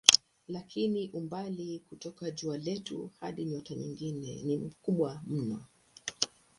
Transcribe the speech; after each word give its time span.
Lakini 0.47 1.09
umbali 1.13 1.79
kutoka 1.89 2.31
jua 2.31 2.57
letu 2.57 3.09
hadi 3.19 3.45
nyota 3.45 3.75
nyingine 3.75 4.41
ni 4.43 4.57
mkubwa 4.57 5.21
mno. 5.27 5.63